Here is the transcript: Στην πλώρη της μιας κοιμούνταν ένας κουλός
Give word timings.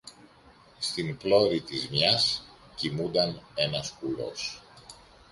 Στην 0.79 1.17
πλώρη 1.17 1.61
της 1.61 1.89
μιας 1.89 2.43
κοιμούνταν 2.75 3.41
ένας 3.55 3.91
κουλός 3.99 4.61